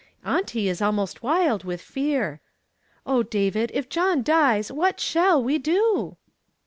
[0.25, 2.41] Auntie is almost wild with fear.
[3.05, 3.69] O David!
[3.75, 6.17] if John dies, what shall we do?"